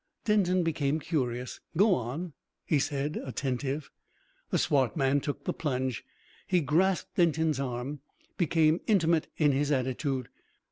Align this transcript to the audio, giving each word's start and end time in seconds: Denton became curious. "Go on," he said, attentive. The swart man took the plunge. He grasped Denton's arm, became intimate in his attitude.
Denton 0.25 0.63
became 0.63 0.99
curious. 0.99 1.59
"Go 1.77 1.93
on," 1.93 2.33
he 2.65 2.79
said, 2.79 3.21
attentive. 3.23 3.91
The 4.49 4.57
swart 4.57 4.97
man 4.97 5.19
took 5.21 5.43
the 5.43 5.53
plunge. 5.53 6.03
He 6.47 6.59
grasped 6.59 7.17
Denton's 7.17 7.59
arm, 7.59 7.99
became 8.35 8.81
intimate 8.87 9.27
in 9.37 9.51
his 9.51 9.71
attitude. 9.71 10.29